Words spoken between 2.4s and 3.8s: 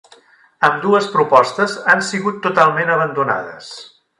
totalment abandonades.